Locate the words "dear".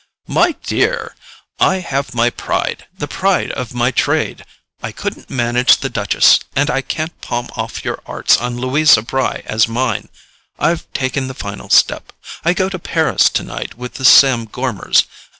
0.63-1.13